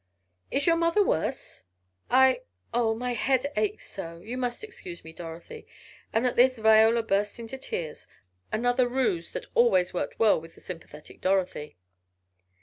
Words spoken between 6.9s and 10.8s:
burst into tears, another ruse that always worked well with the